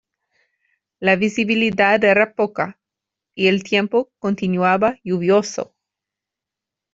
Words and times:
La 0.99 1.15
visibilidad 1.15 2.03
era 2.03 2.33
poca 2.33 2.79
y 3.35 3.49
el 3.49 3.61
tiempo 3.63 4.11
continuaba 4.17 4.97
lluvioso. 5.03 5.75